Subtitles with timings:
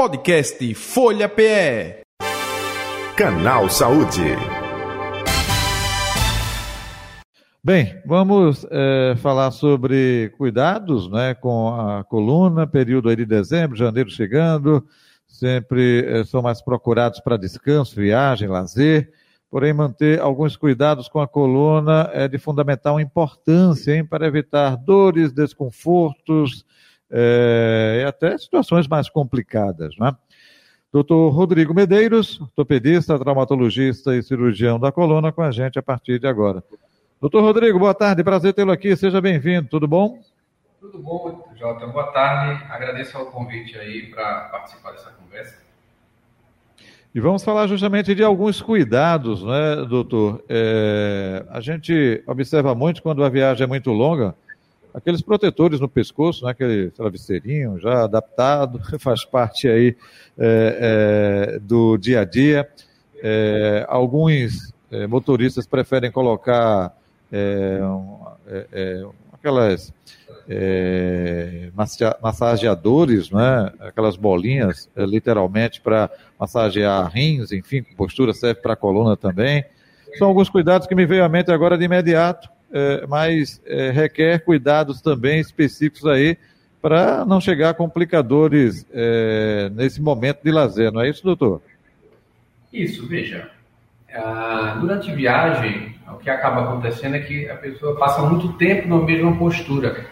[0.00, 2.00] Podcast Folha PE.
[3.14, 4.34] Canal Saúde.
[7.62, 14.08] Bem, vamos é, falar sobre cuidados né, com a coluna, período aí de dezembro, janeiro
[14.08, 14.82] chegando,
[15.28, 19.12] sempre é, são mais procurados para descanso, viagem, lazer,
[19.50, 25.30] porém manter alguns cuidados com a coluna é de fundamental importância hein, para evitar dores,
[25.30, 26.64] desconfortos,
[27.10, 29.96] é, e até situações mais complicadas.
[29.98, 30.14] Né?
[30.92, 36.26] Doutor Rodrigo Medeiros, ortopedista, traumatologista e cirurgião da coluna, com a gente a partir de
[36.26, 36.62] agora.
[37.20, 40.18] Doutor Rodrigo, boa tarde, prazer tê-lo aqui, seja bem-vindo, tudo bom?
[40.80, 45.60] Tudo bom, Jota, boa tarde, agradeço o convite aí para participar dessa conversa.
[47.14, 50.42] E vamos falar justamente de alguns cuidados, né, doutor?
[50.48, 54.34] É, a gente observa muito quando a viagem é muito longa,
[54.94, 59.96] aqueles protetores no pescoço, né, aquele travesseirinho já adaptado, faz parte aí
[60.38, 62.68] é, é, do dia a dia.
[63.22, 66.96] É, alguns é, motoristas preferem colocar
[67.32, 67.80] é,
[68.72, 69.92] é, aquelas
[72.20, 79.64] massageadores, né, aquelas bolinhas, literalmente, para massagear rins, enfim, postura serve para coluna também.
[80.18, 84.44] São alguns cuidados que me veio à mente agora de imediato é, mas é, requer
[84.44, 86.36] cuidados também específicos aí
[86.80, 91.60] para não chegar a complicadores é, nesse momento de lazer, não é isso, doutor?
[92.72, 93.50] Isso, veja.
[94.12, 98.98] Ah, durante viagem, o que acaba acontecendo é que a pessoa passa muito tempo na
[98.98, 100.06] mesma postura.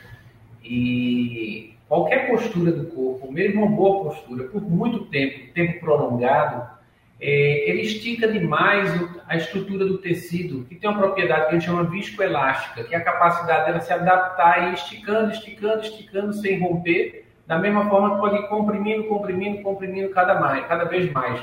[0.63, 6.78] E qualquer postura do corpo, mesmo uma boa postura, por muito tempo, tempo prolongado,
[7.21, 8.91] é, ele estica demais
[9.27, 12.99] a estrutura do tecido, que tem uma propriedade que a gente chama viscoelástica, que é
[12.99, 18.21] a capacidade dela se adaptar e esticando, esticando, esticando, sem romper, da mesma forma que
[18.21, 21.41] pode ir comprimindo, comprimindo, comprimindo cada, mais, cada vez mais.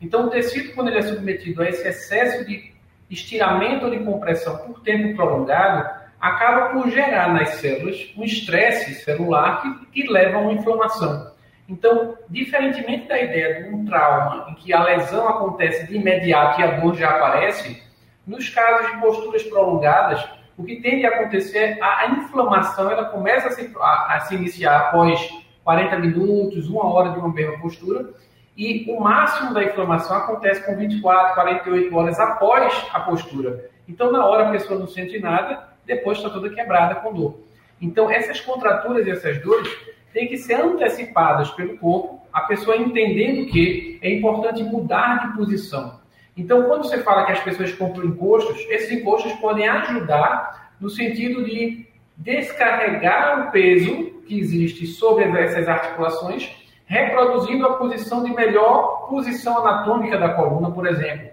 [0.00, 2.72] Então, o tecido, quando ele é submetido a esse excesso de
[3.10, 5.88] estiramento ou de compressão por tempo prolongado,
[6.20, 11.34] acaba por gerar nas células um estresse celular que, que leva a uma inflamação.
[11.68, 16.64] Então, diferentemente da ideia de um trauma em que a lesão acontece de imediato e
[16.64, 17.82] a dor já aparece,
[18.26, 20.24] nos casos de posturas prolongadas,
[20.56, 24.34] o que tende a acontecer é a inflamação, ela começa a se, a, a se
[24.34, 25.28] iniciar após
[25.64, 28.10] 40 minutos, uma hora de uma mesma postura,
[28.56, 33.68] e o máximo da inflamação acontece com 24, 48 horas após a postura.
[33.86, 37.40] Então, na hora a pessoa não sente nada, depois está toda quebrada com dor.
[37.80, 39.68] Então, essas contraturas e essas dores
[40.16, 46.00] têm que ser antecipadas pelo corpo, a pessoa entendendo que é importante mudar de posição.
[46.34, 51.44] Então, quando você fala que as pessoas compram encostos, esses encostos podem ajudar no sentido
[51.44, 56.50] de descarregar o peso que existe sobre essas articulações,
[56.86, 61.28] reproduzindo a posição de melhor posição anatômica da coluna, por exemplo.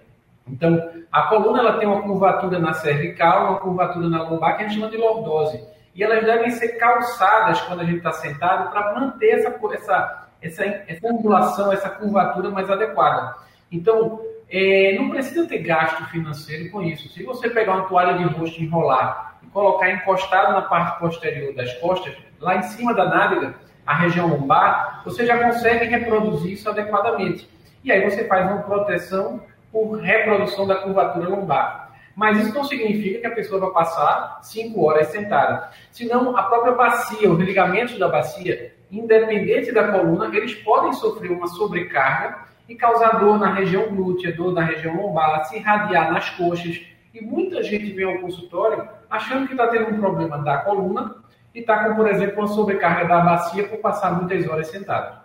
[0.46, 4.68] Então, a coluna ela tem uma curvatura na cervical, uma curvatura na lombar que a
[4.68, 8.94] gente chama de lordose e elas devem ser calçadas quando a gente está sentado para
[9.00, 13.36] manter essa, essa, essa, essa angulação, essa curvatura mais adequada.
[13.72, 17.10] Então, é, não precisa ter gasto financeiro com isso.
[17.10, 21.74] Se você pegar uma toalha de rosto enrolar e colocar encostado na parte posterior das
[21.76, 23.56] costas, lá em cima da nádega,
[23.86, 27.50] a região lombar, você já consegue reproduzir isso adequadamente.
[27.84, 31.83] E aí você faz uma proteção por reprodução da curvatura lombar.
[32.16, 35.70] Mas isso não significa que a pessoa vai passar cinco horas sentada.
[35.92, 41.48] Senão, a própria bacia, os ligamentos da bacia, independente da coluna, eles podem sofrer uma
[41.48, 46.82] sobrecarga e causar dor na região glútea, dor na região lombar, se irradiar nas coxas.
[47.14, 51.16] E muita gente vem ao consultório achando que está tendo um problema da coluna
[51.54, 55.23] e está com, por exemplo, uma sobrecarga da bacia por passar muitas horas sentado.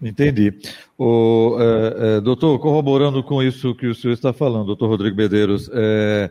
[0.00, 0.52] Entendi.
[0.98, 5.70] O, é, é, doutor, corroborando com isso que o senhor está falando, doutor Rodrigo Medeiros,
[5.72, 6.30] é,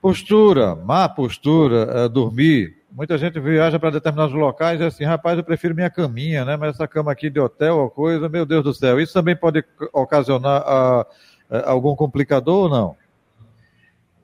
[0.00, 2.76] postura, má postura, é, dormir.
[2.90, 6.56] Muita gente viaja para determinados locais e assim, rapaz, eu prefiro minha caminha, né?
[6.56, 9.00] Mas essa cama aqui de hotel ou coisa, meu Deus do céu.
[9.00, 9.62] Isso também pode
[9.92, 11.06] ocasionar a,
[11.50, 12.96] a, algum complicador ou não?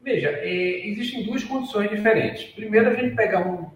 [0.03, 2.45] Veja, é, existem duas condições diferentes.
[2.53, 3.67] Primeiro, a gente pegar um,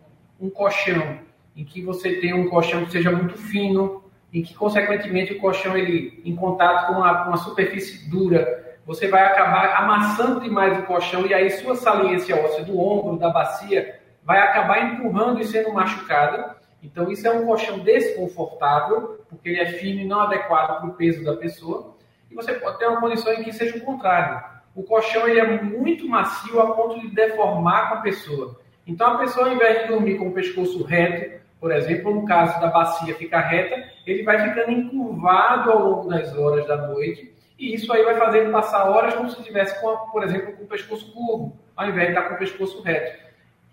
[0.40, 1.18] um colchão
[1.54, 4.02] em que você tem um colchão que seja muito fino,
[4.32, 9.24] e que, consequentemente, o colchão, ele, em contato com uma, uma superfície dura, você vai
[9.24, 14.38] acabar amassando demais o colchão e aí sua saliência óssea do ombro, da bacia, vai
[14.38, 16.56] acabar empurrando e sendo machucada.
[16.82, 20.94] Então, isso é um colchão desconfortável, porque ele é fino e não adequado para o
[20.94, 21.96] peso da pessoa.
[22.30, 24.44] E você pode ter uma condição em que seja o contrário.
[24.74, 28.60] O colchão ele é muito macio a ponto de deformar com a pessoa.
[28.86, 32.60] Então, a pessoa, ao invés de dormir com o pescoço reto, por exemplo, no caso
[32.60, 37.74] da bacia ficar reta, ele vai ficando encurvado ao longo das horas da noite, e
[37.74, 40.66] isso aí vai fazer ele passar horas como se estivesse, com, por exemplo, com o
[40.66, 43.26] pescoço curvo, ao invés de estar com o pescoço reto.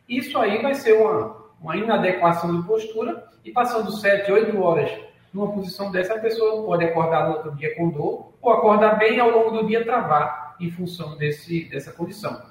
[0.08, 4.90] Isso aí vai ser uma, uma inadequação de postura, e passando 7, 8 horas
[5.34, 9.20] numa posição dessa, a pessoa pode acordar no outro dia com dor, ou acordar bem
[9.20, 12.42] ao longo do dia travar em função desse, dessa condição.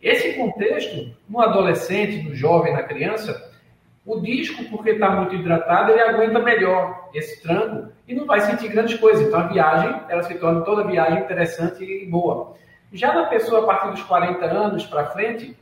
[0.00, 3.47] Esse contexto, no adolescente, no jovem, na criança,
[4.08, 8.68] o disco, porque está muito hidratado, ele aguenta melhor esse tranco e não vai sentir
[8.68, 9.26] grandes coisas.
[9.26, 12.54] Então a viagem, ela se torna toda viagem interessante e boa.
[12.90, 15.54] Já na pessoa a partir dos 40 anos para frente,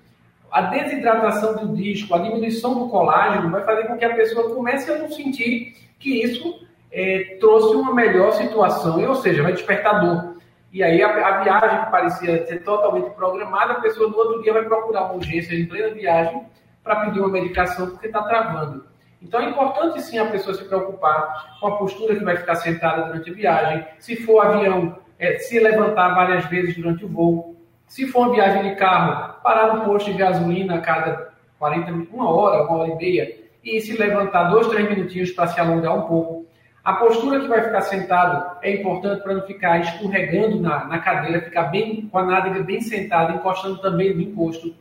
[0.48, 4.92] a desidratação do disco, a diminuição do colágeno vai fazer com que a pessoa comece
[4.92, 10.36] a não sentir que isso é, trouxe uma melhor situação, ou seja, vai despertar dor.
[10.72, 14.52] E aí a, a, viagem que parecia ser totalmente programada, a pessoa no outro dia
[14.52, 16.46] vai procurar uma urgência em plena viagem
[16.86, 18.86] para pedir uma medicação porque está travando.
[19.20, 23.02] Então é importante sim a pessoa se preocupar com a postura que vai ficar sentada
[23.02, 27.56] durante a viagem, se for avião, é, se levantar várias vezes durante o voo,
[27.88, 32.30] se for uma viagem de carro, parar no posto de gasolina a cada 40 uma
[32.30, 36.02] hora, uma hora e meia, e se levantar dois, três minutinhos para se alongar um
[36.02, 36.46] pouco.
[36.84, 41.40] A postura que vai ficar sentado é importante para não ficar escorregando na, na cadeira,
[41.40, 44.72] ficar bem com a nádega bem sentada, encostando também no encosto.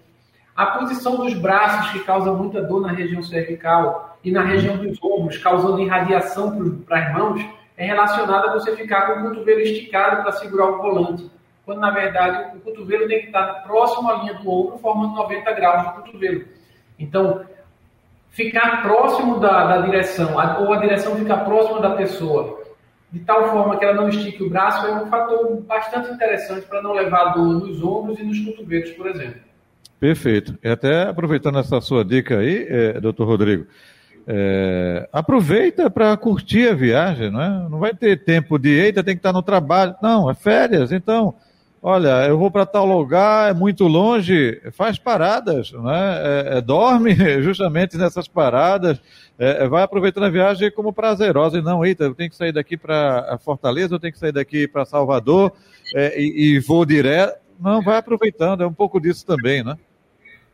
[0.56, 4.98] A posição dos braços, que causa muita dor na região cervical e na região dos
[5.04, 10.24] ombros, causando irradiação para as mãos, é relacionada a você ficar com o cotovelo esticado
[10.24, 11.30] para segurar o volante.
[11.66, 15.52] Quando, na verdade, o cotovelo tem que estar próximo à linha do ombro, formando 90
[15.52, 16.46] graus do cotovelo.
[16.98, 17.44] Então,
[18.30, 22.64] ficar próximo da, da direção, ou a direção ficar próxima da pessoa,
[23.12, 26.82] de tal forma que ela não estique o braço, é um fator bastante interessante para
[26.82, 29.45] não levar dor nos ombros e nos cotovelos, por exemplo.
[30.00, 30.58] Perfeito.
[30.64, 33.66] E até aproveitando essa sua dica aí, é, doutor Rodrigo,
[34.28, 37.50] é, aproveita para curtir a viagem, não é?
[37.70, 39.96] Não vai ter tempo de, eita, tem que estar no trabalho.
[40.02, 41.36] Não, é férias, então,
[41.82, 46.22] olha, eu vou para tal lugar, é muito longe, faz paradas, né?
[46.24, 47.14] É, é, dorme
[47.44, 49.00] justamente nessas paradas,
[49.38, 52.52] é, é, vai aproveitando a viagem como prazerosa, e não, eita, eu tenho que sair
[52.52, 55.54] daqui para Fortaleza, eu tenho que sair daqui para Salvador,
[55.94, 59.78] é, e, e vou direto, não, vai aproveitando, é um pouco disso também, né?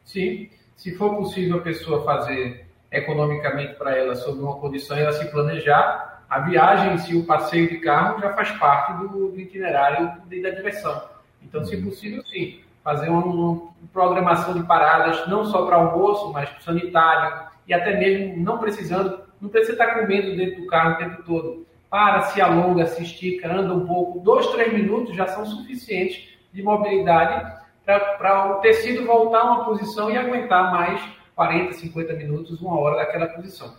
[0.04, 5.30] Sim, se for possível a pessoa fazer economicamente para ela sob uma condição ela se
[5.32, 10.14] planejar, a viagem em si, o passeio de carro já faz parte do, do itinerário
[10.42, 11.10] da diversão.
[11.42, 16.50] Então, se possível, sim, fazer uma, uma programação de paradas não só para almoço, mas
[16.62, 21.24] sanitário e até mesmo não precisando, não precisa estar comendo dentro do carro o tempo
[21.24, 21.68] todo.
[21.90, 26.62] Para, se alonga, se estica, anda um pouco, dois, três minutos já são suficientes de
[26.62, 31.02] mobilidade para o tecido voltar a uma posição e aguentar mais
[31.36, 33.74] 40, 50 minutos, uma hora daquela posição.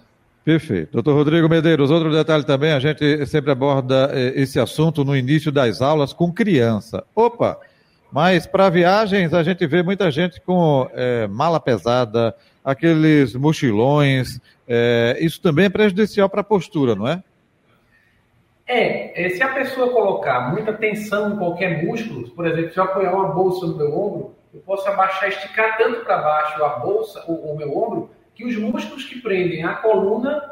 [0.44, 0.92] Perfeito.
[0.92, 5.52] Doutor Rodrigo Medeiros, outro detalhe também, a gente sempre aborda eh, esse assunto no início
[5.52, 7.04] das aulas com criança.
[7.14, 7.58] Opa!
[8.12, 14.38] Mas para viagens a gente vê muita gente com é, mala pesada, aqueles mochilões.
[14.68, 17.22] É, isso também é prejudicial para a postura, não é?
[18.74, 23.14] É, se a pessoa colocar muita tensão em qualquer músculo, por exemplo, se eu apoiar
[23.14, 27.52] uma bolsa no meu ombro, eu posso abaixar, esticar tanto para baixo a bolsa, o,
[27.52, 30.42] o meu ombro, que os músculos que prendem a coluna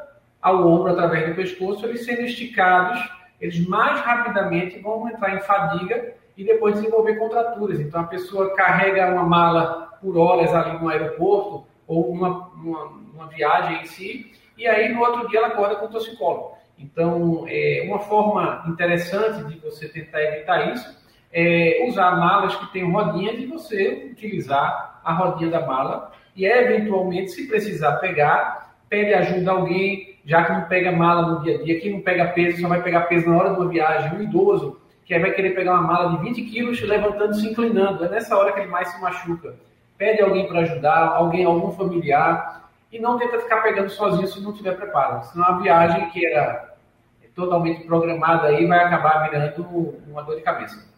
[0.43, 3.01] ao ombro através do pescoço, eles sendo esticados,
[3.41, 7.81] eles mais rapidamente vão entrar em fadiga e depois desenvolver contraturas.
[7.81, 13.87] Então a pessoa carrega uma mala por horas ali no aeroporto ou numa, viagem em
[13.87, 16.60] si, e aí no outro dia ela acorda com torcicolo.
[16.81, 20.99] Então, é, uma forma interessante de você tentar evitar isso
[21.33, 27.33] é usar malas que têm rodinhas e você utilizar a rodinha da mala e eventualmente,
[27.33, 31.63] se precisar pegar, pede ajuda a alguém, já que não pega mala no dia a
[31.63, 34.23] dia, quem não pega peso só vai pegar peso na hora de uma viagem, um
[34.23, 38.37] idoso que vai querer pegar uma mala de 20 quilos levantando se inclinando, é nessa
[38.37, 39.55] hora que ele mais se machuca.
[39.99, 44.53] Pede alguém para ajudar, alguém, algum familiar, e não tenta ficar pegando sozinho se não
[44.53, 45.25] tiver preparo.
[45.25, 46.70] Senão a viagem que era
[47.41, 50.91] totalmente programada aí vai acabar virando uma dor de cabeça.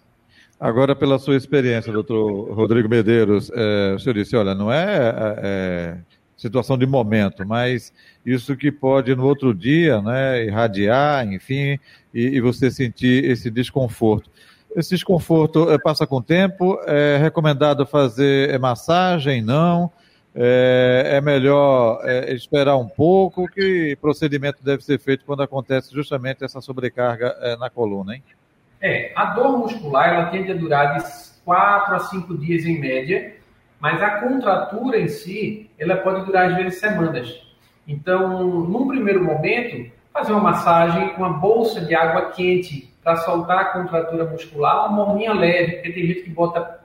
[0.59, 5.39] Agora, pela sua experiência, doutor Rodrigo Medeiros, é, o senhor disse, olha, não é, é,
[5.43, 5.97] é,
[6.37, 7.93] situação de momento, mas
[8.25, 11.79] isso que pode no outro dia, né, irradiar, enfim,
[12.15, 14.31] e, e você sentir esse desconforto.
[14.77, 19.91] Esse desconforto é, passa com o tempo, é recomendado fazer massagem, não?
[20.35, 23.47] É, é melhor é, esperar um pouco.
[23.49, 28.23] Que procedimento deve ser feito quando acontece justamente essa sobrecarga é, na coluna, hein?
[28.81, 31.05] É, a dor muscular ela tende a durar de
[31.45, 33.35] 4 a 5 dias em média,
[33.79, 37.47] mas a contratura em si, ela pode durar às vezes semanas.
[37.87, 43.59] Então, num primeiro momento, fazer uma massagem com uma bolsa de água quente para soltar
[43.59, 46.81] a contratura muscular, uma morninha leve, porque tem gente que bota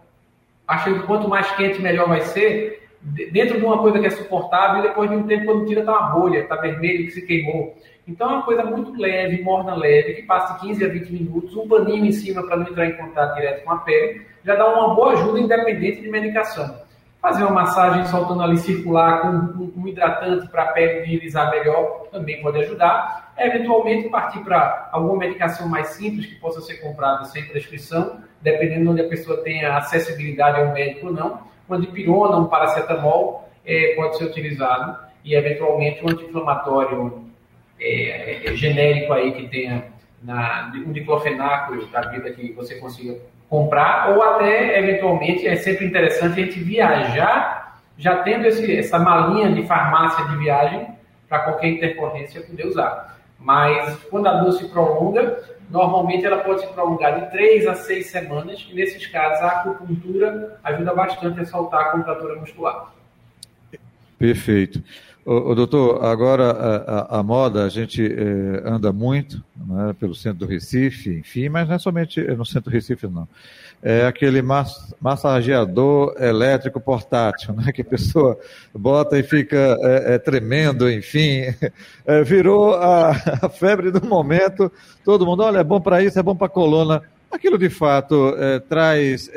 [0.68, 4.80] achando que quanto mais quente melhor vai ser, dentro de uma coisa que é suportável,
[4.80, 7.76] e depois de um tempo, quando tira, tá uma bolha, tá vermelho, que se queimou.
[8.08, 11.68] Então é uma coisa muito leve, morna leve, que passa 15 a 20 minutos, um
[11.68, 14.96] paninho em cima para não entrar em contato direto com a pele, já dá uma
[14.96, 16.88] boa ajuda independente de medicação.
[17.22, 22.42] Fazer uma massagem soltando ali circular com um hidratante para a pele deslizar melhor também
[22.42, 23.34] pode ajudar.
[23.38, 28.90] Eventualmente partir para alguma medicação mais simples que possa ser comprada sem prescrição, dependendo de
[28.90, 31.42] onde a pessoa tenha acessibilidade ao médico ou não.
[31.68, 37.26] Uma dipirona, um paracetamol é, pode ser utilizado e eventualmente um anti-inflamatório
[37.80, 39.86] é, é, genérico aí que tenha
[40.24, 43.18] na, um diclofenaco da vida que você consiga
[43.50, 49.52] comprar, ou até, eventualmente, é sempre interessante a gente viajar já tendo esse, essa malinha
[49.52, 50.88] de farmácia de viagem
[51.28, 53.18] para qualquer intercorrência poder usar.
[53.40, 58.08] Mas quando a dor se prolonga, normalmente ela pode se prolongar de 3 a 6
[58.08, 62.92] semanas, e nesses casos a acupuntura ajuda bastante a soltar a contratura muscular.
[64.18, 64.82] Perfeito.
[65.28, 70.46] Doutor, agora a, a, a, moda, a gente é, anda muito né, pelo centro do
[70.46, 73.28] Recife, enfim, mas não é somente no centro do Recife, não.
[73.84, 78.40] É aquele mass, massageador elétrico portátil, né, que a pessoa
[78.74, 81.54] bota e fica é, é, tremendo, enfim.
[82.06, 84.72] É, virou a, a, febre do momento.
[85.04, 87.04] Todo mundo, olha, é bom para isso, é bom para a coluna.
[87.30, 89.30] Aquilo de fato é, traz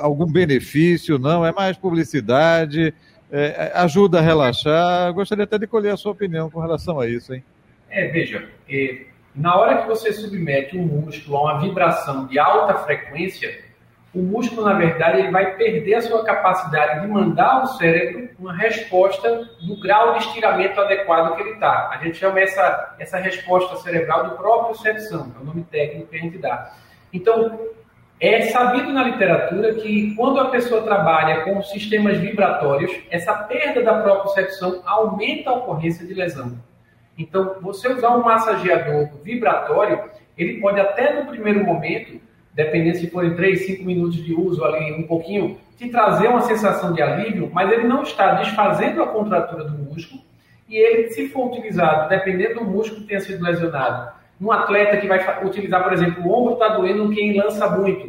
[0.00, 1.44] algum benefício, não?
[1.44, 2.94] É mais publicidade?
[3.30, 5.12] É, ajuda a relaxar.
[5.12, 7.44] Gostaria até de colher a sua opinião com relação a isso, hein?
[7.90, 12.74] É, veja, é, na hora que você submete um músculo a uma vibração de alta
[12.78, 13.66] frequência,
[14.14, 18.54] o músculo, na verdade, ele vai perder a sua capacidade de mandar ao cérebro uma
[18.54, 21.90] resposta do grau de estiramento adequado que ele está.
[21.90, 26.20] A gente chama essa, essa resposta cerebral de propriocepção, é o nome técnico que a
[26.20, 26.74] gente dá.
[27.12, 27.60] Então,
[28.20, 34.02] é sabido na literatura que quando a pessoa trabalha com sistemas vibratórios, essa perda da
[34.02, 36.58] propriocepção aumenta a ocorrência de lesão.
[37.16, 40.02] Então, você usar um massageador vibratório,
[40.36, 42.20] ele pode até no primeiro momento,
[42.52, 46.92] dependendo se forem 3, 5 minutos de uso ali, um pouquinho, te trazer uma sensação
[46.92, 50.22] de alívio, mas ele não está desfazendo a contratura do músculo
[50.68, 55.06] e ele, se for utilizado, dependendo do músculo que tenha sido lesionado, um atleta que
[55.06, 58.07] vai utilizar, por exemplo, o ombro está doendo quem lança muito,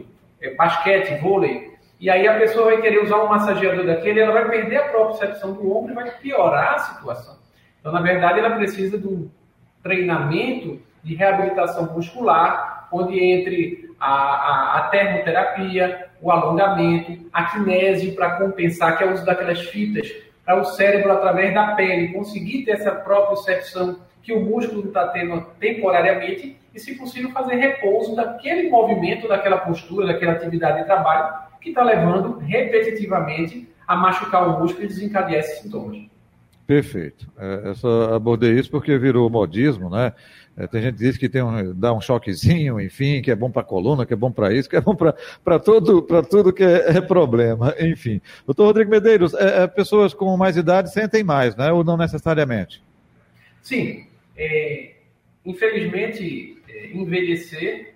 [0.58, 1.69] basquete, vôlei,
[2.00, 5.53] e aí a pessoa vai querer usar um massageador daquele, ela vai perder a percepção
[5.53, 7.38] do ombro e vai piorar a situação.
[7.79, 9.29] Então, na verdade, ela precisa de um
[9.84, 18.38] treinamento de reabilitação muscular, onde entre a, a, a termoterapia, o alongamento, a kinese para
[18.38, 20.10] compensar, que é o uso daquelas fitas
[20.46, 25.08] para o cérebro, através da pele, conseguir ter essa própria percepção que o músculo está
[25.08, 31.33] tendo temporariamente e, se possível, fazer repouso daquele movimento, daquela postura, daquela atividade de trabalho
[31.61, 36.09] que está levando repetitivamente a machucar o músculo e desencadear esses sintomas.
[36.69, 37.27] Perfeito.
[37.35, 40.13] É, eu só abordei isso porque virou modismo, né?
[40.55, 43.49] É, tem gente que diz que tem um, dá um choquezinho, enfim, que é bom
[43.49, 46.63] para a coluna, que é bom para isso, que é bom para tudo, tudo que
[46.63, 48.21] é, é, problema, enfim.
[48.45, 51.71] Doutor Rodrigo Medeiros, é, é, pessoas com mais idade sentem mais, né?
[51.71, 52.83] Ou não necessariamente?
[53.63, 54.05] Sim,
[54.38, 54.91] é,
[55.46, 57.89] infelizmente, é, envelhecer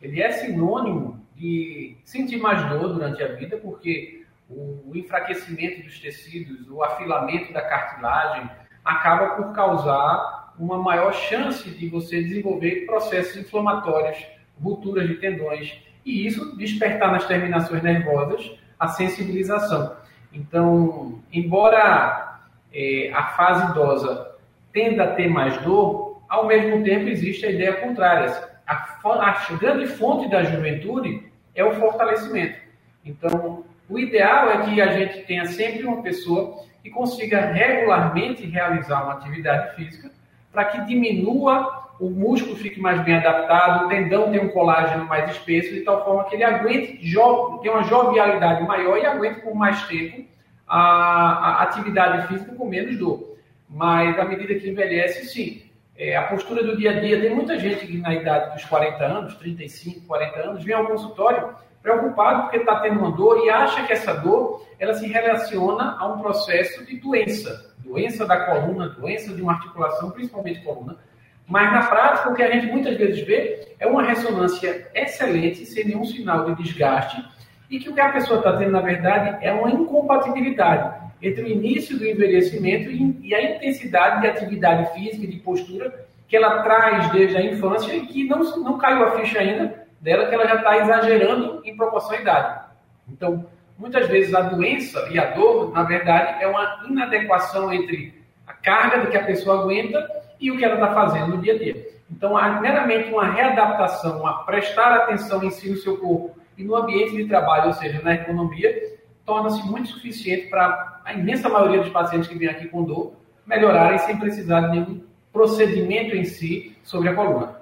[0.00, 6.68] ele é sinônimo de sentir mais dor durante a vida, porque o enfraquecimento dos tecidos,
[6.70, 8.48] o afilamento da cartilagem,
[8.84, 14.24] acaba por causar uma maior chance de você desenvolver processos inflamatórios,
[14.62, 19.96] rupturas de tendões, e isso despertar nas terminações nervosas a sensibilização.
[20.32, 22.40] Então, embora
[22.72, 24.36] é, a fase idosa
[24.72, 28.30] tenda a ter mais dor, ao mesmo tempo existe a ideia contrária.
[28.66, 31.22] A, a grande fonte da juventude
[31.54, 32.58] é o fortalecimento.
[33.04, 39.04] Então, o ideal é que a gente tenha sempre uma pessoa que consiga regularmente realizar
[39.04, 40.10] uma atividade física
[40.52, 45.30] para que diminua, o músculo fique mais bem adaptado, o tendão tenha um colágeno mais
[45.30, 49.82] espesso, de tal forma que ele aguente, tenha uma jovialidade maior e aguente por mais
[49.86, 50.24] tempo
[50.66, 53.36] a, a atividade física com menos dor
[53.68, 55.62] mas à medida que envelhece, sim.
[55.98, 59.02] É, a postura do dia a dia, tem muita gente que na idade dos 40
[59.02, 63.82] anos, 35, 40 anos, vem ao consultório preocupado porque está tendo uma dor e acha
[63.86, 69.32] que essa dor ela se relaciona a um processo de doença, doença da coluna, doença
[69.32, 70.98] de uma articulação, principalmente coluna.
[71.46, 75.84] Mas na prática, o que a gente muitas vezes vê é uma ressonância excelente, sem
[75.84, 77.24] nenhum sinal de desgaste,
[77.70, 81.48] e que o que a pessoa está tendo, na verdade, é uma incompatibilidade entre o
[81.48, 87.10] início do envelhecimento e a intensidade de atividade física e de postura que ela traz
[87.12, 90.56] desde a infância e que não, não caiu a ficha ainda dela, que ela já
[90.56, 92.60] está exagerando em proporção à idade.
[93.08, 93.46] Então,
[93.78, 98.14] muitas vezes a doença e a dor, na verdade, é uma inadequação entre
[98.46, 100.06] a carga do que a pessoa aguenta
[100.40, 101.88] e o que ela está fazendo no dia a dia.
[102.10, 106.76] Então, há meramente uma readaptação, a prestar atenção em si no seu corpo e no
[106.76, 108.95] ambiente de trabalho, ou seja, na economia,
[109.26, 113.14] torna-se muito suficiente para a imensa maioria dos pacientes que vêm aqui com dor
[113.44, 115.00] melhorarem sem precisar de nenhum
[115.32, 117.56] procedimento em si sobre a coluna.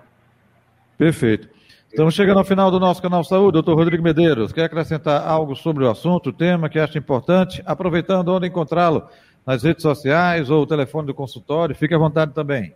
[0.96, 1.48] Perfeito.
[1.88, 3.52] Estamos chegando ao final do nosso canal Saúde.
[3.52, 7.62] Doutor Rodrigo Medeiros, quer acrescentar algo sobre o assunto, o tema que acha importante?
[7.64, 9.08] Aproveitando onde encontrá-lo,
[9.46, 12.74] nas redes sociais ou o telefone do consultório, fique à vontade também.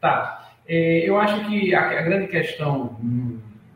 [0.00, 0.48] Tá.
[0.68, 2.96] É, eu acho que a, a grande questão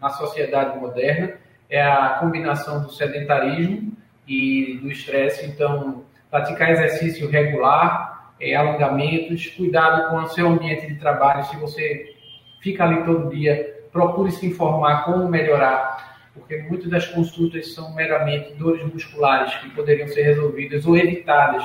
[0.00, 1.33] na sociedade moderna
[1.69, 3.93] é a combinação do sedentarismo
[4.29, 5.47] e do estresse.
[5.47, 11.45] Então, praticar exercício regular, é, alongamentos, cuidado com o seu ambiente de trabalho.
[11.45, 12.15] Se você
[12.61, 18.53] fica ali todo dia, procure se informar como melhorar, porque muitas das consultas são meramente
[18.55, 21.65] dores musculares que poderiam ser resolvidas ou evitadas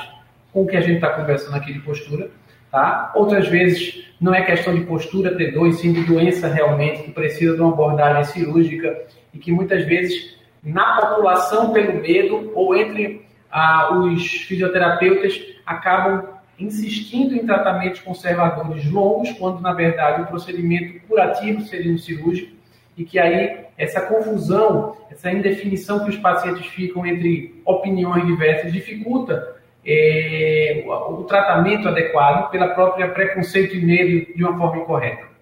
[0.52, 2.30] com o que a gente está conversando aqui de postura.
[2.70, 3.12] Tá?
[3.14, 7.54] Outras vezes não é questão de postura ter dor, sim de doença realmente que precisa
[7.54, 13.94] de uma abordagem cirúrgica e que muitas vezes na população pelo medo ou entre ah,
[13.98, 21.92] os fisioterapeutas acabam insistindo em tratamentos conservadores longos, quando na verdade o procedimento curativo seria
[21.92, 22.54] um cirúrgico,
[22.96, 29.56] e que aí essa confusão, essa indefinição que os pacientes ficam entre opiniões diversas dificulta
[29.84, 35.33] é, o, o tratamento adequado pela própria preconceito e medo de uma forma incorreta.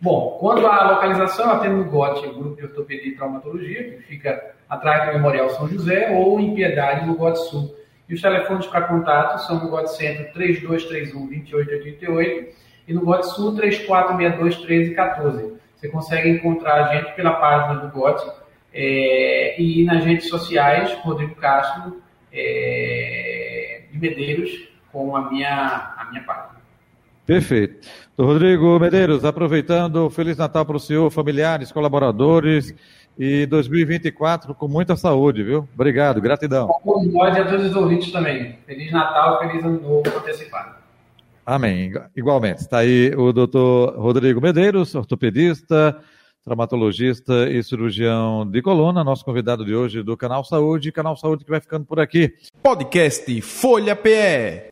[0.00, 3.98] Bom, quando a localização, eu atendo no GOT, o Grupo de Ortopedia e Traumatologia, que
[4.04, 7.76] fica atrás do Memorial São José, ou em Piedade, no GOT Sul.
[8.08, 12.46] E os telefones para contato são no GOT Centro 3231-2888
[12.88, 15.52] e no GOT Sul 3462-1314.
[15.76, 18.26] Você consegue encontrar a gente pela página do GOT
[18.72, 22.00] é, e nas redes sociais, Rodrigo Castro
[22.32, 24.50] é, de Medeiros,
[24.90, 26.59] com a minha, a minha página.
[27.30, 27.86] Perfeito.
[28.18, 32.74] Rodrigo Medeiros, aproveitando, Feliz Natal para o senhor, familiares, colaboradores
[33.16, 35.68] e 2024 com muita saúde, viu?
[35.72, 36.66] Obrigado, gratidão.
[36.84, 38.58] Bom nós e a todos os ouvintes também.
[38.66, 40.74] Feliz Natal, feliz ano novo antecipado.
[41.46, 41.92] Amém.
[42.16, 42.62] Igualmente.
[42.62, 45.96] Está aí o doutor Rodrigo Medeiros, ortopedista,
[46.44, 51.50] traumatologista e cirurgião de coluna, nosso convidado de hoje do Canal Saúde, Canal Saúde que
[51.52, 52.34] vai ficando por aqui.
[52.60, 54.69] Podcast Folha PE.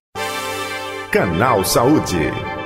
[1.10, 2.57] Canal Saúde.